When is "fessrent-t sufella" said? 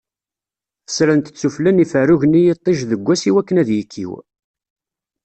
0.87-1.71